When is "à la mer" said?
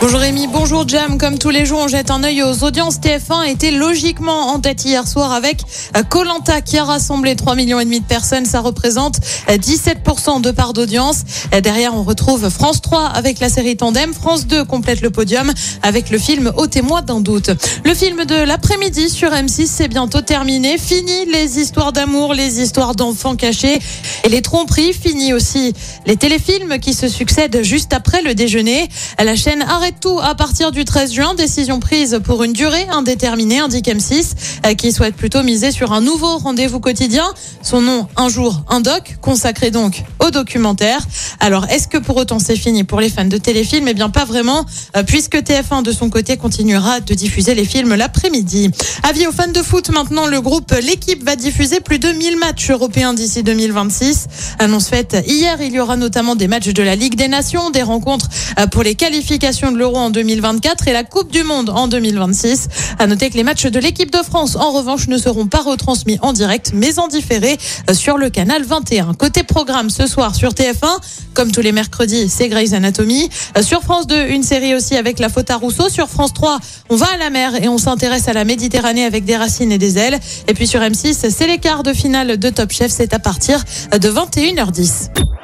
77.12-77.62